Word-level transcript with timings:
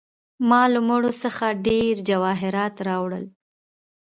ما 0.49 0.63
له 0.73 0.79
مړو 0.87 1.11
څخه 1.23 1.45
ډیر 1.67 1.93
جواهرات 2.09 2.75
راوړل. 2.87 3.25